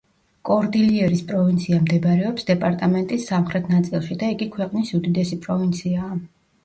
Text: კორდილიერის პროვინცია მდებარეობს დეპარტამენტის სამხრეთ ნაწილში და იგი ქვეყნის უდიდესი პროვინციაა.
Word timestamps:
კორდილიერის 0.49 1.19
პროვინცია 1.31 1.81
მდებარეობს 1.83 2.47
დეპარტამენტის 2.49 3.27
სამხრეთ 3.33 3.69
ნაწილში 3.75 4.19
და 4.25 4.31
იგი 4.37 4.49
ქვეყნის 4.59 4.95
უდიდესი 5.01 5.39
პროვინციაა. 5.45 6.15